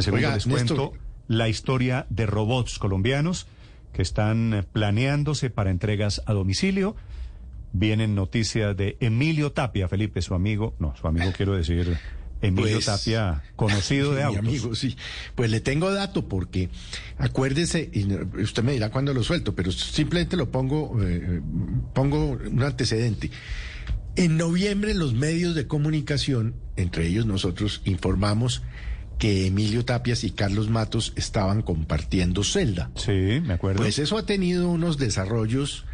[0.00, 0.92] En segundo les cuento
[1.28, 3.46] la historia de robots colombianos
[3.92, 6.96] que están eh, planeándose para entregas a domicilio.
[7.72, 11.96] Vienen noticias de Emilio Tapia, Felipe, su amigo, no, su amigo quiero decir
[12.42, 14.40] Emilio Pues, Tapia, conocido de autos.
[14.40, 14.96] amigo, sí.
[15.34, 16.68] Pues le tengo dato porque
[17.18, 18.12] acuérdese, y
[18.42, 21.40] usted me dirá cuándo lo suelto, pero simplemente lo pongo, eh,
[21.92, 23.30] pongo un antecedente.
[24.16, 28.62] En noviembre los medios de comunicación, entre ellos nosotros, informamos
[29.20, 32.90] que Emilio Tapias y Carlos Matos estaban compartiendo celda.
[32.96, 33.82] Sí, me acuerdo.
[33.82, 35.84] Pues eso ha tenido unos desarrollos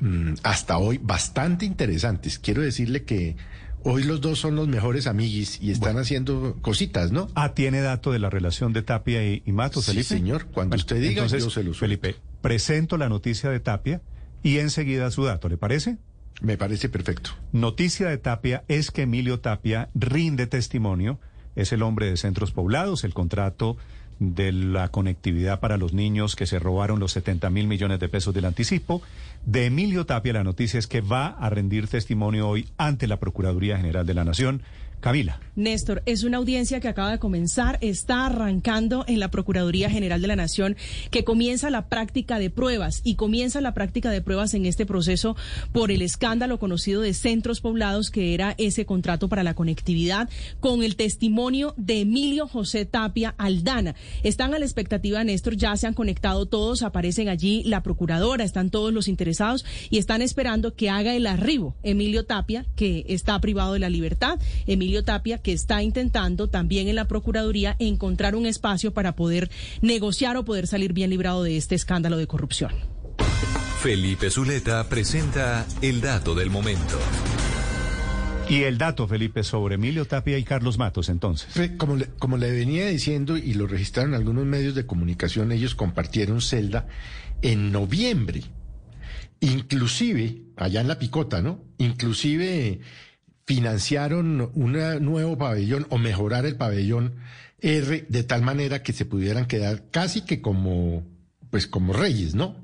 [0.00, 2.38] mm, hasta hoy bastante interesantes.
[2.38, 3.36] Quiero decirle que
[3.82, 7.28] hoy los dos son los mejores amiguis y están haciendo cositas, ¿no?
[7.34, 10.08] Ah, tiene dato de la relación de Tapia y, y Matos, Sí, Felipe.
[10.08, 10.46] señor.
[10.46, 11.74] Cuando usted diga, entonces, yo se lo.
[11.74, 14.00] Felipe, presento la noticia de Tapia
[14.44, 15.98] y enseguida su dato, ¿le parece?
[16.40, 17.30] Me parece perfecto.
[17.52, 21.18] Noticia de Tapia es que Emilio Tapia rinde testimonio,
[21.58, 23.76] es el hombre de centros poblados, el contrato
[24.20, 28.32] de la conectividad para los niños que se robaron los 70 mil millones de pesos
[28.32, 29.02] del anticipo.
[29.44, 33.76] De Emilio Tapia la noticia es que va a rendir testimonio hoy ante la Procuraduría
[33.76, 34.62] General de la Nación.
[35.00, 35.40] Camila.
[35.58, 40.28] Néstor, es una audiencia que acaba de comenzar, está arrancando en la Procuraduría General de
[40.28, 40.76] la Nación,
[41.10, 45.36] que comienza la práctica de pruebas y comienza la práctica de pruebas en este proceso
[45.72, 50.28] por el escándalo conocido de centros poblados, que era ese contrato para la conectividad,
[50.60, 53.96] con el testimonio de Emilio José Tapia Aldana.
[54.22, 58.70] Están a la expectativa, Néstor, ya se han conectado todos, aparecen allí la Procuradora, están
[58.70, 63.72] todos los interesados y están esperando que haga el arribo Emilio Tapia, que está privado
[63.72, 64.38] de la libertad.
[64.66, 69.50] Emilio Tapia, que está intentando también en la Procuraduría encontrar un espacio para poder
[69.82, 72.72] negociar o poder salir bien librado de este escándalo de corrupción.
[73.80, 76.98] Felipe Zuleta presenta el dato del momento.
[78.48, 81.72] Y el dato, Felipe, sobre Emilio Tapia y Carlos Matos, entonces.
[81.76, 86.40] Como le, como le venía diciendo y lo registraron algunos medios de comunicación, ellos compartieron
[86.40, 86.86] celda
[87.42, 88.42] en noviembre.
[89.40, 91.62] Inclusive, allá en la picota, ¿no?
[91.76, 92.80] Inclusive
[93.48, 97.14] financiaron un nuevo pabellón o mejorar el pabellón
[97.62, 101.02] R de tal manera que se pudieran quedar casi que como,
[101.48, 102.62] pues como reyes, ¿no?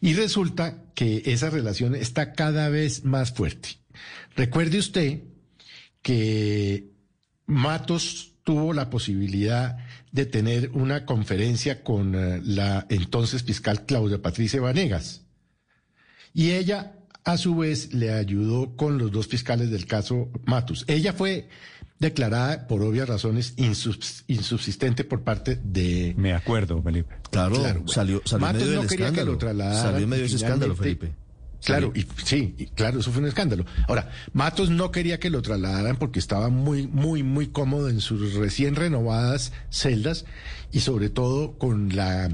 [0.00, 3.68] Y resulta que esa relación está cada vez más fuerte.
[4.34, 5.24] Recuerde usted
[6.00, 6.88] que
[7.44, 9.76] Matos tuvo la posibilidad
[10.10, 15.20] de tener una conferencia con eh, la entonces fiscal Claudia Patricia Vanegas.
[16.32, 20.84] Y ella, a su vez, le ayudó con los dos fiscales del caso Matos.
[20.88, 21.48] Ella fue
[21.98, 26.14] declarada, por obvias razones, insubs- insubsistente por parte de...
[26.16, 27.14] Me acuerdo, Felipe.
[27.30, 30.24] Claro, Claro, salió, salió en Matos medio no del quería que lo trasladaran Salió medio
[30.24, 31.12] ese escándalo, Felipe.
[31.64, 33.64] Claro, y sí, y claro, eso fue un escándalo.
[33.86, 38.34] Ahora, Matos no quería que lo trasladaran porque estaba muy, muy, muy cómodo en sus
[38.34, 40.24] recién renovadas celdas
[40.72, 42.30] y sobre todo con la,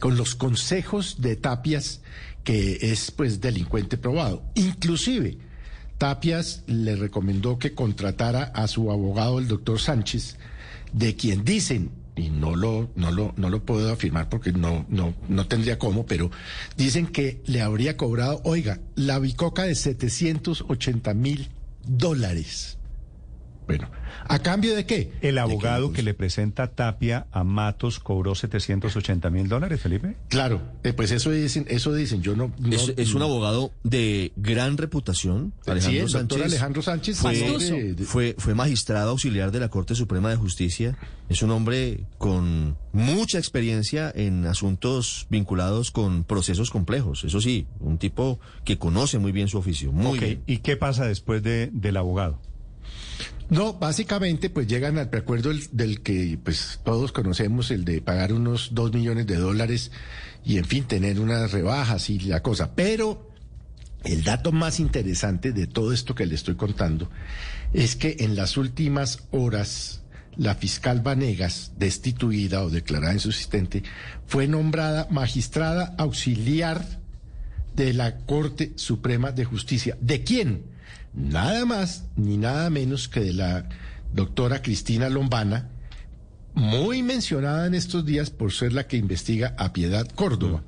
[0.00, 2.00] con los consejos de Tapias,
[2.44, 4.42] que es pues delincuente probado.
[4.54, 5.38] Inclusive,
[5.98, 10.36] Tapias le recomendó que contratara a su abogado, el doctor Sánchez,
[10.92, 15.14] de quien dicen, y no lo, no lo, no lo puedo afirmar porque no, no,
[15.28, 16.30] no tendría cómo, pero
[16.76, 21.48] dicen que le habría cobrado, oiga, la bicoca de 780 mil
[21.86, 22.78] dólares.
[23.66, 23.88] Bueno,
[24.28, 25.10] ¿a cambio de qué?
[25.22, 30.16] El abogado que que le presenta Tapia a Matos cobró 780 mil dólares, Felipe.
[30.28, 32.52] Claro, eh, pues eso dicen, eso dicen, yo no...
[32.58, 36.52] no- Es, es un abogado de gran reputación, Sí, Alejandro el doctor Sánchez.
[36.52, 37.74] Alejandro Sánchez fue, Pastuso.
[37.74, 40.98] de- de- fue, fue magistrado auxiliar de la Corte Suprema de Justicia.
[41.30, 47.24] Es un hombre con mucha experiencia en asuntos vinculados con procesos complejos.
[47.24, 49.90] Eso sí, un tipo que conoce muy bien su oficio.
[49.90, 50.42] Muy Ok, bien.
[50.46, 52.38] ¿y qué pasa después de, del abogado?
[53.50, 58.70] No, básicamente pues llegan al preacuerdo del, que pues todos conocemos, el de pagar unos
[58.72, 59.92] dos millones de dólares
[60.44, 62.74] y en fin tener unas rebajas y la cosa.
[62.74, 63.30] Pero
[64.04, 67.10] el dato más interesante de todo esto que le estoy contando
[67.72, 70.02] es que en las últimas horas
[70.36, 73.82] la fiscal Vanegas, destituida o declarada insubsistente,
[74.26, 76.84] fue nombrada magistrada auxiliar
[77.76, 79.96] de la Corte Suprema de Justicia.
[80.00, 80.73] ¿De quién?
[81.14, 83.68] Nada más ni nada menos que de la
[84.12, 85.70] doctora Cristina Lombana,
[86.54, 90.62] muy mencionada en estos días por ser la que investiga a Piedad Córdoba.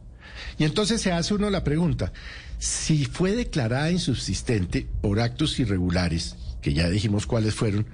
[0.59, 2.13] Y entonces se hace uno la pregunta,
[2.59, 7.87] si fue declarada insubsistente por actos irregulares, que ya dijimos cuáles fueron,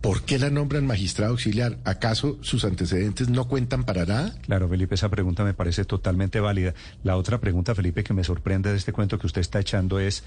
[0.00, 1.78] ¿por qué la nombran magistrado auxiliar?
[1.84, 4.34] ¿Acaso sus antecedentes no cuentan para nada?
[4.42, 6.74] Claro, Felipe, esa pregunta me parece totalmente válida.
[7.02, 10.22] La otra pregunta, Felipe, que me sorprende de este cuento que usted está echando es,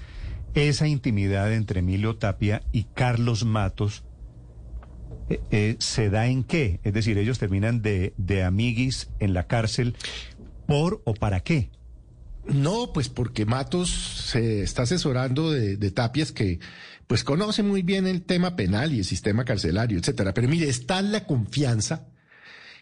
[0.54, 4.04] ¿esa intimidad entre Emilio Tapia y Carlos Matos
[5.30, 6.80] eh, eh, ¿se da en qué?
[6.82, 9.96] Es decir, ellos terminan de, de amiguis en la cárcel
[10.66, 11.70] por o para qué.
[12.46, 16.58] No, pues porque Matos se está asesorando de, de, Tapias que
[17.06, 20.34] pues conoce muy bien el tema penal y el sistema carcelario, etcétera.
[20.34, 22.08] Pero mire, está la confianza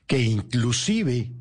[0.07, 1.33] que inclusive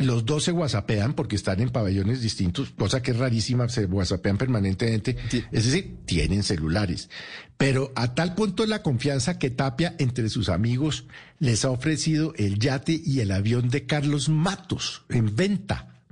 [0.00, 4.38] los dos se whatsappean porque están en pabellones distintos, cosa que es rarísima, se whatsappean
[4.38, 5.16] permanentemente,
[5.52, 7.10] es decir, tienen celulares.
[7.56, 11.04] Pero a tal punto es la confianza que Tapia entre sus amigos
[11.38, 16.02] les ha ofrecido el yate y el avión de Carlos Matos en venta.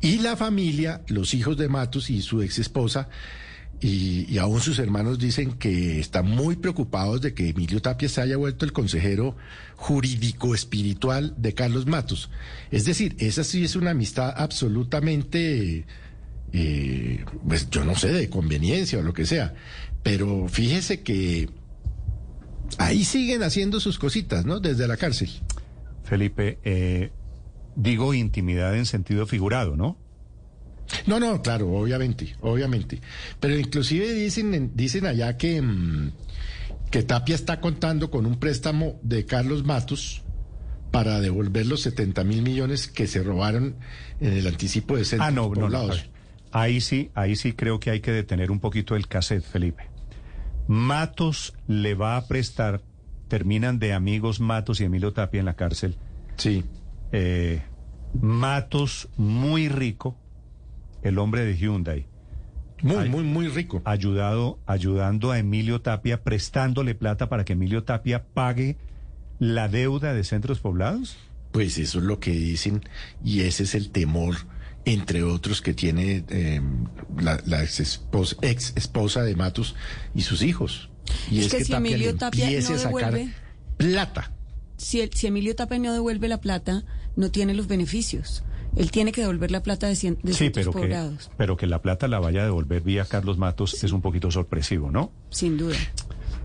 [0.00, 3.08] Y la familia, los hijos de Matos y su ex esposa,
[3.80, 8.36] y, aún sus hermanos dicen que están muy preocupados de que Emilio Tapia se haya
[8.36, 9.36] vuelto el consejero
[9.76, 12.30] jurídico espiritual de Carlos Matos.
[12.70, 15.84] Es decir, esa sí es una amistad absolutamente,
[16.52, 19.54] eh, pues yo no sé, de conveniencia o lo que sea.
[20.02, 21.50] Pero fíjese que
[22.78, 24.60] ahí siguen haciendo sus cositas, ¿no?
[24.60, 25.30] Desde la cárcel.
[26.04, 27.10] Felipe, eh,
[27.76, 29.98] digo intimidad en sentido figurado, ¿no?
[31.06, 33.00] No, no, claro, obviamente, obviamente.
[33.40, 35.62] Pero inclusive dicen, dicen allá que,
[36.90, 40.22] que Tapia está contando con un préstamo de Carlos Matos
[40.90, 43.76] para devolver los 70 mil millones que se robaron
[44.20, 45.96] en el anticipo de centros ah, no, poblados.
[45.96, 46.10] No, no,
[46.52, 49.88] ahí sí, ahí sí creo que hay que detener un poquito el cassette, Felipe.
[50.66, 52.80] Matos le va a prestar,
[53.28, 55.96] terminan de amigos Matos y Emilio Tapia en la cárcel.
[56.36, 56.64] Sí.
[57.12, 57.62] Eh,
[58.20, 60.16] Matos muy rico
[61.04, 62.06] el hombre de Hyundai.
[62.82, 63.80] Muy, muy, muy rico.
[63.84, 68.76] Ayudado, ayudando a Emilio Tapia, prestándole plata para que Emilio Tapia pague
[69.38, 71.16] la deuda de centros poblados.
[71.52, 72.82] Pues eso es lo que dicen
[73.24, 74.34] y ese es el temor,
[74.84, 76.60] entre otros, que tiene eh,
[77.16, 79.76] la, la ex, esposa, ex esposa de Matos
[80.14, 80.90] y sus hijos.
[81.30, 83.32] Y es, es que, que, si Tapia Emilio Tapia no devuelve,
[83.76, 84.32] plata.
[84.76, 86.84] Si, el, si Emilio Tapia no devuelve la plata,
[87.14, 88.42] no tiene los beneficios.
[88.76, 91.28] Él tiene que devolver la plata de, cien, de sí, pero poblados.
[91.28, 93.86] Que, pero que la plata la vaya a devolver vía Carlos Matos sí.
[93.86, 95.12] es un poquito sorpresivo, ¿no?
[95.30, 95.76] Sin duda.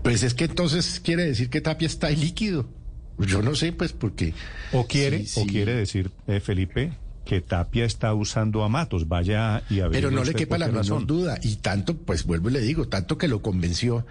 [0.02, 2.66] Pues es que entonces quiere decir que Tapia está líquido.
[3.18, 4.32] Yo no sé, pues, porque...
[4.72, 6.92] O quiere, sí, o quiere decir, eh, Felipe,
[7.24, 9.92] que Tapia está usando a Matos, vaya y a ver.
[9.92, 11.38] Pero no le quepa la menor duda.
[11.42, 14.06] Y tanto, pues vuelvo y le digo, tanto que lo convenció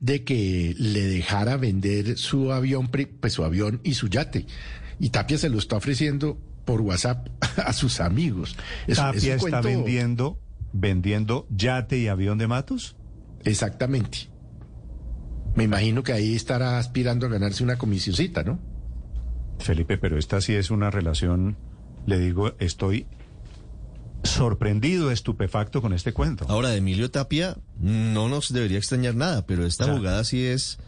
[0.00, 2.90] de que le dejara vender su avión,
[3.20, 4.46] pues su avión y su yate.
[4.98, 6.38] Y Tapia se lo está ofreciendo
[6.70, 7.26] por WhatsApp
[7.56, 8.56] a sus amigos.
[8.86, 9.68] Es, Tapia es está cuento...
[9.68, 10.38] vendiendo,
[10.72, 12.94] vendiendo yate y avión de Matos.
[13.42, 14.30] Exactamente.
[15.56, 18.60] Me imagino que ahí estará aspirando a ganarse una comisioncita, ¿no?
[19.58, 21.56] Felipe, pero esta sí es una relación,
[22.06, 23.08] le digo, estoy
[24.22, 26.46] sorprendido, estupefacto con este cuento.
[26.48, 30.46] Ahora, de Emilio Tapia no nos debería extrañar nada, pero esta o sea, jugada sí
[30.46, 30.78] es...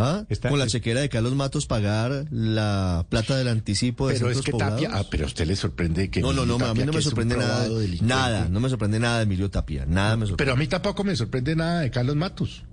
[0.00, 0.24] ¿Ah?
[0.28, 4.42] Está, con la chequera de Carlos Matos pagar la plata del anticipo de Pero es
[4.42, 4.80] que poblados.
[4.80, 6.92] Tapia, ah, pero a usted le sorprende que No, no, no, Tapia, a mí no
[6.92, 7.68] me sorprende nada.
[8.00, 10.36] Nada, no me sorprende nada de Emilio Tapia, nada me sorprende.
[10.36, 12.64] Pero a mí tampoco me sorprende nada de Carlos Matos.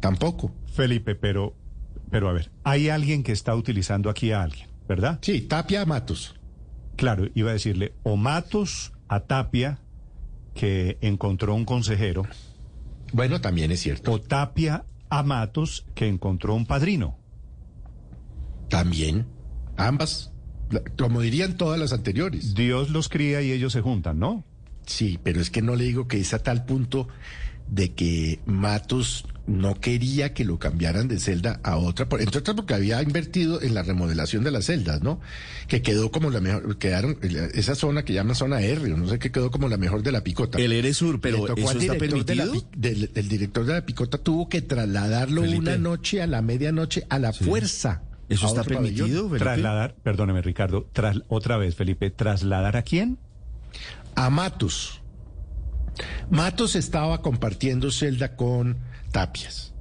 [0.00, 0.54] Tampoco.
[0.74, 1.56] Felipe, pero
[2.10, 5.18] pero a ver, hay alguien que está utilizando aquí a alguien, ¿verdad?
[5.22, 6.34] Sí, Tapia a Matos.
[6.96, 9.78] Claro, iba a decirle o Matos a Tapia
[10.54, 12.26] que encontró un consejero.
[13.12, 14.12] Bueno, también es cierto.
[14.12, 17.18] O Tapia a Matos que encontró un padrino.
[18.68, 19.26] También,
[19.76, 20.32] ambas,
[20.98, 22.54] como dirían todas las anteriores.
[22.54, 24.44] Dios los cría y ellos se juntan, ¿no?
[24.86, 27.08] Sí, pero es que no le digo que es a tal punto
[27.68, 32.74] de que Matos no quería que lo cambiaran de celda a otra, entre otras porque
[32.74, 35.20] había invertido en la remodelación de las celdas, ¿no?
[35.68, 37.16] Que quedó como la mejor, quedaron,
[37.54, 40.10] esa zona que llama zona R, o no sé qué quedó como la mejor de
[40.10, 40.58] la picota.
[40.58, 42.70] El R Sur, pero tocó eso al está director de la, permitido.
[42.76, 45.58] del, del director de la picota tuvo que trasladarlo Felipe.
[45.60, 47.44] una noche a la medianoche a la Sí.
[47.44, 48.02] fuerza.
[48.28, 49.28] ¿Eso está permitido?
[49.30, 53.18] Trasladar, perdóneme Ricardo, tras, otra vez Felipe, trasladar a quién?
[54.16, 55.00] A Matos.
[56.30, 58.78] Matos estaba compartiendo celda con
[59.12, 59.72] Tapias.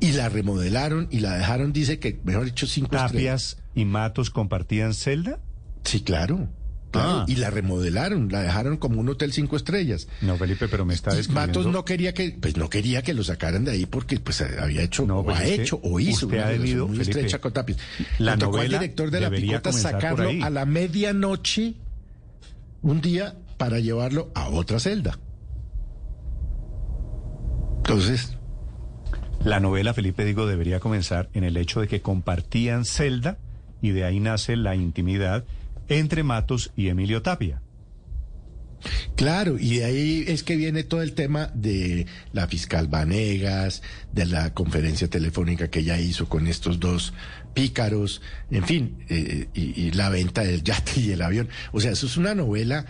[0.00, 3.56] Y la remodelaron y la dejaron, dice que, mejor dicho, cinco estrellas.
[3.56, 5.38] Tapias y Matos compartían celda.
[5.84, 6.48] Sí, claro.
[6.90, 7.10] claro.
[7.20, 7.24] Ah.
[7.28, 10.08] Y la remodelaron, la dejaron como un hotel cinco estrellas.
[10.20, 11.60] No, Felipe, pero me está describiendo.
[11.60, 14.82] Matos no quería que, pues no quería que lo sacaran de ahí porque pues había
[14.82, 17.10] hecho, No, o pues ha hecho, o hizo usted una ha relación debido, muy Felipe,
[17.18, 17.78] estrecha con Tapias.
[18.18, 21.74] la tocó al novela director de la picota sacarlo a la medianoche
[22.82, 25.20] un día para llevarlo a otra celda.
[27.76, 28.36] Entonces,
[29.44, 33.38] La novela, Felipe, digo, debería comenzar en el hecho de que compartían celda
[33.80, 35.44] y de ahí nace la intimidad
[35.86, 37.62] entre Matos y Emilio Tapia.
[39.14, 44.26] Claro, y de ahí es que viene todo el tema de la fiscal Vanegas, de
[44.26, 47.12] la conferencia telefónica que ella hizo con estos dos
[47.54, 51.48] pícaros, en fin, eh, y, y la venta del yate y el avión.
[51.70, 52.86] O sea, eso es una novela,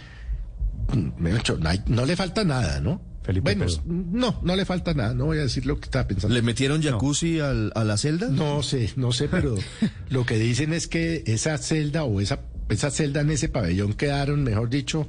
[1.58, 3.00] no, hay- no le falta nada, ¿no?
[3.22, 6.34] Felipe, bueno, no, no le falta nada, no voy a decir lo que estaba pensando.
[6.34, 8.28] ¿Le metieron jacuzzi al- a la celda?
[8.28, 9.54] No sé, no sé, pero
[10.10, 14.42] lo que dicen es que esa celda o esa, esa celda en ese pabellón quedaron,
[14.42, 15.08] mejor dicho,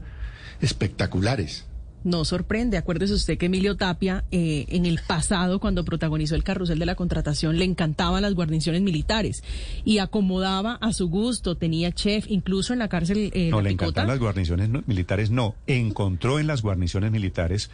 [0.61, 1.65] espectaculares.
[2.03, 2.77] No sorprende.
[2.77, 6.95] Acuérdese usted que Emilio Tapia, eh, en el pasado, cuando protagonizó el carrusel de la
[6.95, 9.43] contratación, le encantaban las guarniciones militares
[9.85, 11.55] y acomodaba a su gusto.
[11.55, 13.85] Tenía chef, incluso en la cárcel eh, No, La le Picota.
[13.85, 15.55] encantan las guarniciones no- militares, no.
[15.67, 17.69] Encontró en las guarniciones militares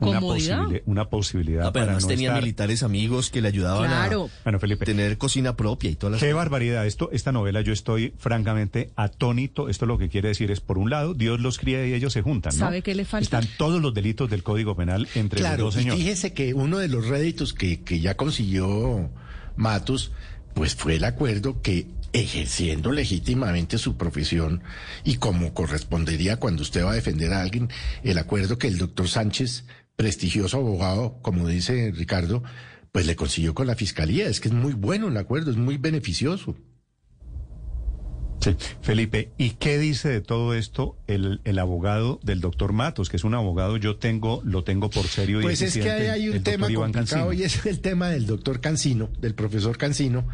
[0.00, 0.58] una, Comodidad.
[0.64, 4.28] posibili- una posibilidad No, pero además no tenía estar- militares amigos que le ayudaban Claro.
[4.42, 4.84] Bueno, a Felipe.
[4.84, 6.36] tener cocina propia y todas las Qué cosas.
[6.36, 6.86] barbaridad.
[6.86, 9.68] Esto, esta novela yo estoy francamente atónito.
[9.68, 12.22] Esto lo que quiere decir es, por un lado, Dios los cría y ellos se
[12.22, 12.58] juntan, ¿no?
[12.58, 13.22] ¿Sabe qué le falta?
[13.38, 16.02] Están todos los delitos del Código Penal entre Claro, los dos y señores.
[16.02, 19.10] fíjese que uno de los réditos que, que ya consiguió
[19.56, 20.12] Matos,
[20.54, 24.62] pues fue el acuerdo que ejerciendo legítimamente su profesión
[25.02, 27.68] y como correspondería cuando usted va a defender a alguien,
[28.04, 29.64] el acuerdo que el doctor Sánchez,
[29.96, 32.42] prestigioso abogado, como dice Ricardo,
[32.92, 34.28] pues le consiguió con la fiscalía.
[34.28, 36.56] Es que es muy bueno el acuerdo, es muy beneficioso.
[38.40, 38.56] Sí.
[38.82, 43.24] Felipe, ¿y qué dice de todo esto el, el abogado del doctor Matos, que es
[43.24, 46.42] un abogado, yo tengo, lo tengo por serio y Pues es que ahí hay un
[46.42, 47.32] tema complicado Cancino?
[47.32, 50.28] y es el tema del doctor Cancino, del profesor Cancino,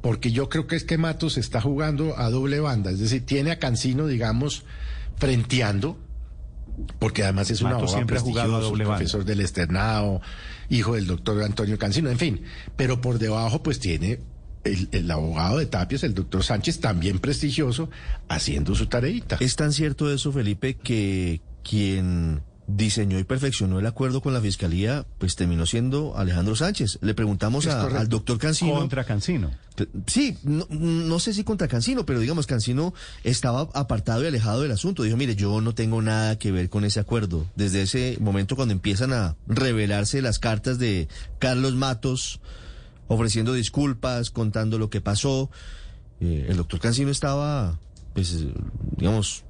[0.00, 3.50] porque yo creo que es que Matos está jugando a doble banda, es decir, tiene
[3.50, 4.64] a Cancino, digamos,
[5.16, 5.98] frenteando,
[6.98, 8.98] porque además es un abogado siempre ha jugado a doble banda.
[8.98, 10.20] profesor del externado,
[10.68, 12.42] hijo del doctor Antonio Cancino, en fin,
[12.76, 14.20] pero por debajo pues tiene
[14.64, 17.90] el, el abogado de Tapias, el doctor Sánchez, también prestigioso,
[18.28, 19.36] haciendo su tareita.
[19.40, 25.04] Es tan cierto eso, Felipe, que quien diseñó y perfeccionó el acuerdo con la fiscalía,
[25.18, 26.98] pues terminó siendo Alejandro Sánchez.
[27.02, 28.74] Le preguntamos a- al doctor Cancino.
[28.76, 29.50] Contra Cancino.
[30.06, 34.70] Sí, no, no sé si contra Cancino, pero digamos, Cancino estaba apartado y alejado del
[34.72, 35.02] asunto.
[35.02, 37.46] Dijo, mire, yo no tengo nada que ver con ese acuerdo.
[37.56, 42.40] Desde ese momento cuando empiezan a revelarse las cartas de Carlos Matos,
[43.08, 45.50] ofreciendo disculpas, contando lo que pasó,
[46.20, 47.78] eh, el doctor Cancino estaba,
[48.14, 48.44] pues,
[48.96, 49.44] digamos,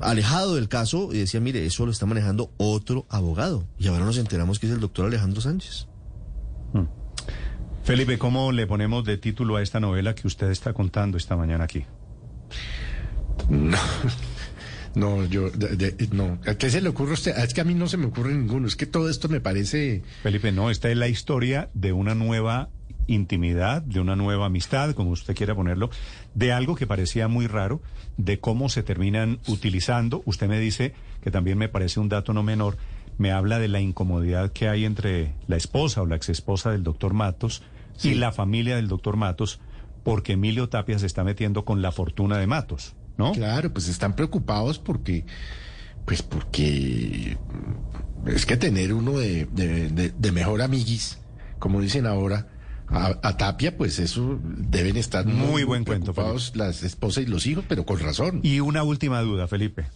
[0.00, 3.66] alejado del caso y decía, mire, eso lo está manejando otro abogado.
[3.78, 5.86] Y ahora nos enteramos que es el doctor Alejandro Sánchez.
[7.82, 11.64] Felipe, ¿cómo le ponemos de título a esta novela que usted está contando esta mañana
[11.64, 11.84] aquí?
[13.48, 13.78] No,
[14.94, 16.38] no, yo, de- de- no.
[16.46, 17.36] ¿A qué se le ocurre a usted?
[17.38, 18.66] Es que a mí no se me ocurre ninguno.
[18.68, 20.02] Es que todo esto me parece.
[20.22, 22.68] Felipe, no, esta es la historia de una nueva
[23.12, 25.90] intimidad, de una nueva amistad, como usted quiera ponerlo,
[26.34, 27.80] de algo que parecía muy raro,
[28.16, 30.22] de cómo se terminan utilizando.
[30.26, 32.76] Usted me dice, que también me parece un dato no menor,
[33.18, 37.12] me habla de la incomodidad que hay entre la esposa o la exesposa del doctor
[37.12, 37.62] Matos
[38.02, 39.60] y la familia del doctor Matos,
[40.04, 43.32] porque Emilio Tapia se está metiendo con la fortuna de Matos, ¿no?
[43.32, 45.26] Claro, pues están preocupados porque.
[46.06, 47.36] Pues porque.
[48.26, 51.18] Es que tener uno de, de, de- de mejor amiguis,
[51.58, 52.48] como dicen ahora.
[52.90, 57.26] A, a Tapia, pues eso deben estar muy, Muy buen cuento, preocupados las esposas y
[57.26, 58.40] los hijos, pero con razón.
[58.42, 59.86] Y una última duda, Felipe.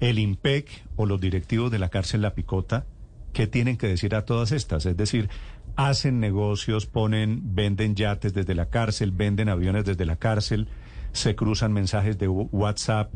[0.00, 2.84] El IMPEC o los directivos de la cárcel La Picota,
[3.32, 4.84] ¿qué tienen que decir a todas estas?
[4.84, 5.30] Es decir,
[5.76, 10.68] hacen negocios, ponen, venden yates desde la cárcel, venden aviones desde la cárcel,
[11.12, 13.12] se cruzan mensajes de Wh- WhatsApp,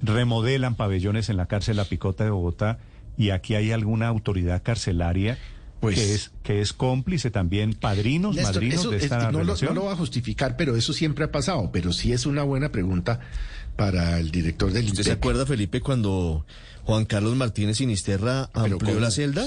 [0.00, 2.78] remodelan pabellones en la cárcel La Picota de Bogotá
[3.16, 5.38] y aquí hay alguna autoridad carcelaria
[5.82, 9.32] Pues- que es que es cómplice también, padrinos, Néstor, madrinos eso de es- esta no,
[9.32, 9.74] lo, relación.
[9.74, 11.70] no lo va a justificar, pero eso siempre ha pasado.
[11.72, 13.18] Pero sí es una buena pregunta
[13.76, 16.46] para el director del ¿Usted se acuerda, Felipe, cuando
[16.84, 19.44] Juan Carlos Martínez Sinisterra amplió la celda?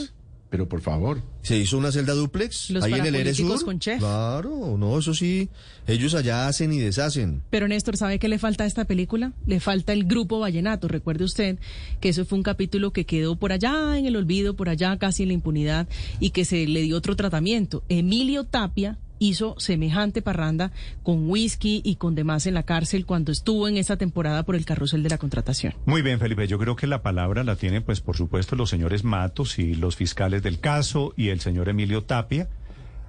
[0.50, 1.22] Pero por favor.
[1.42, 4.00] Se hizo una celda duplex Los ahí en el con chef.
[4.00, 5.50] Claro, no, eso sí.
[5.88, 7.42] Ellos allá hacen y deshacen.
[7.50, 9.34] Pero Néstor, ¿sabe qué le falta a esta película?
[9.46, 10.88] Le falta el grupo Vallenato.
[10.88, 11.58] Recuerde usted
[12.00, 15.24] que eso fue un capítulo que quedó por allá en el olvido, por allá casi
[15.24, 15.88] en la impunidad
[16.20, 17.84] y que se le dio otro tratamiento.
[17.90, 20.72] Emilio Tapia hizo semejante parranda
[21.04, 24.66] con whisky y con demás en la cárcel cuando estuvo en esa temporada por el
[24.66, 25.74] carrusel de la contratación.
[25.86, 26.48] Muy bien, Felipe.
[26.48, 29.96] Yo creo que la palabra la tienen, pues, por supuesto, los señores Matos y los
[29.96, 32.50] fiscales del caso y el señor Emilio Tapia,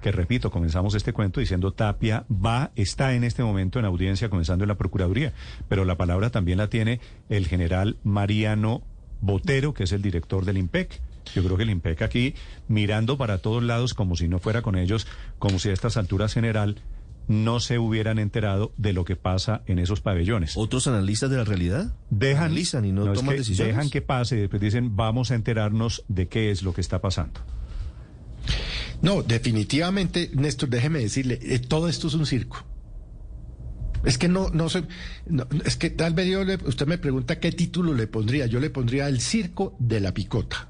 [0.01, 4.63] que repito, comenzamos este cuento diciendo Tapia va, está en este momento en audiencia comenzando
[4.63, 5.33] en la Procuraduría,
[5.67, 6.99] pero la palabra también la tiene
[7.29, 8.83] el general Mariano
[9.21, 11.01] Botero, que es el director del IMPEC.
[11.35, 12.33] Yo creo que el IMPEC aquí,
[12.67, 15.07] mirando para todos lados como si no fuera con ellos,
[15.39, 16.77] como si a estas alturas general
[17.27, 20.53] no se hubieran enterado de lo que pasa en esos pabellones.
[20.55, 21.93] ¿Otros analistas de la realidad?
[22.09, 23.75] Dejan, Analizan y no, es toman que decisiones.
[23.75, 27.01] Dejan que pase y después dicen, vamos a enterarnos de qué es lo que está
[27.01, 27.41] pasando.
[29.01, 32.63] No, definitivamente, Néstor, déjeme decirle, eh, todo esto es un circo.
[34.05, 34.83] Es que no, no sé,
[35.27, 38.45] no, es que tal vez yo le- usted me pregunta qué título le pondría.
[38.45, 40.69] Yo le pondría el circo de la picota.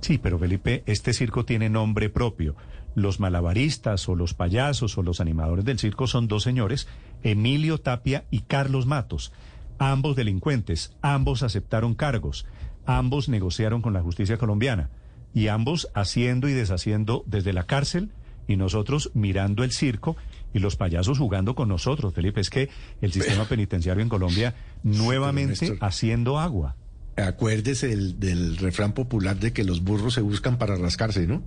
[0.00, 2.56] Sí, pero Felipe, este circo tiene nombre propio.
[2.94, 6.88] Los malabaristas o los payasos o los animadores del circo son dos señores,
[7.22, 9.32] Emilio Tapia y Carlos Matos,
[9.78, 12.46] ambos delincuentes, ambos aceptaron cargos,
[12.86, 14.90] ambos negociaron con la justicia colombiana
[15.34, 18.10] y ambos haciendo y deshaciendo desde la cárcel
[18.46, 20.16] y nosotros mirando el circo
[20.54, 22.40] y los payasos jugando con nosotros, Felipe.
[22.40, 26.76] Es que el sistema penitenciario en Colombia nuevamente haciendo agua.
[27.18, 31.42] Acuérdese del, del refrán popular de que los burros se buscan para rascarse, ¿no?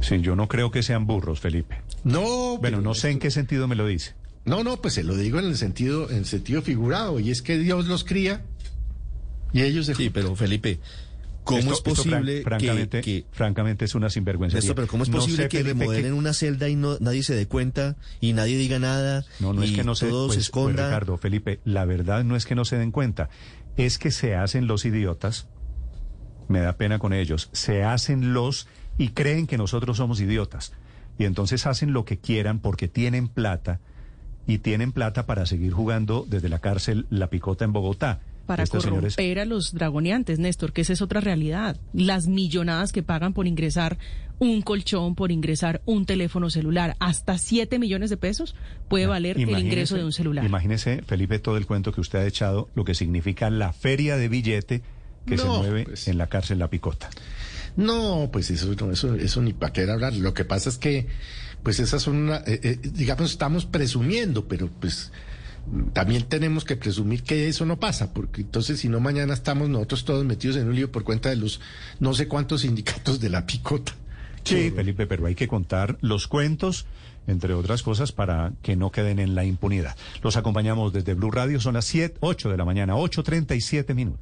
[0.00, 1.82] Sí, yo no creo que sean burros, Felipe.
[2.04, 4.14] No, Bueno, pero no sé en qué sentido me lo dice.
[4.44, 7.42] No, no, pues se lo digo en el sentido, en el sentido figurado, y es
[7.42, 8.44] que Dios los cría
[9.52, 10.80] y ellos se Sí, pero Felipe,
[11.46, 14.58] ¿cómo Esto- es esto, posible francamente, que, que- francamente es una sinvergüenza.
[14.58, 17.22] Esto, pero ¿cómo es No posible sé, que Felipe, remodelen una celda y no, nadie
[17.22, 20.26] se dé cuenta y nadie diga nada No, no es y que no se, todo
[20.26, 20.86] pues, se pues, esconda?
[20.88, 23.30] Ricardo, Felipe, la verdad no es que no se den cuenta,
[23.78, 25.48] es que se hacen los idiotas,
[26.48, 30.72] me da pena con ellos, se hacen los y creen que nosotros somos idiotas.
[31.18, 33.80] Y entonces hacen lo que quieran porque tienen plata
[34.46, 38.20] y tienen plata para seguir jugando desde la cárcel La Picota en Bogotá.
[38.46, 41.76] Para Estos corromper señores- a los dragoneantes, Néstor, que esa es otra realidad.
[41.92, 43.98] Las millonadas que pagan por ingresar
[44.38, 48.54] un colchón, por ingresar un teléfono celular, hasta 7 millones de pesos
[48.88, 50.44] puede valer el ingreso de un celular.
[50.44, 54.28] Imagínese, Felipe, todo el cuento que usted ha echado, lo que significa la feria de
[54.28, 54.82] billete
[55.26, 56.06] que se mueve pues.
[56.06, 57.10] en la cárcel La Picota.
[57.76, 60.14] No, pues eso, no, eso, eso ni para qué hablar.
[60.14, 61.08] Lo que pasa es que,
[61.62, 65.12] pues esas son, una- eh, eh, digamos, estamos presumiendo, pero pues
[65.92, 70.04] también tenemos que presumir que eso no pasa, porque entonces si no mañana estamos nosotros
[70.04, 71.60] todos metidos en un lío por cuenta de los
[72.00, 73.92] no sé cuántos sindicatos de la picota.
[74.44, 76.86] Sí, Felipe, pero hay que contar los cuentos,
[77.26, 79.96] entre otras cosas, para que no queden en la impunidad.
[80.22, 84.14] Los acompañamos desde Blue Radio, son las 7, 8 de la mañana, 8.37 minutos.